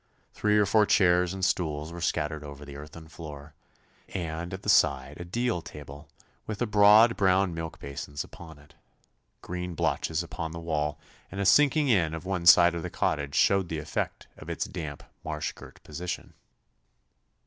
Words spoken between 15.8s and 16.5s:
position.